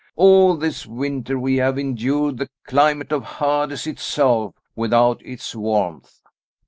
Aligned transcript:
All 0.15 0.57
this 0.57 0.87
winter 0.87 1.37
we 1.37 1.57
have 1.57 1.77
endured 1.77 2.37
the 2.39 2.49
climate 2.65 3.11
of 3.11 3.23
Hades 3.37 3.85
itself, 3.85 4.55
without 4.75 5.21
its 5.23 5.53
warmth." 5.53 6.21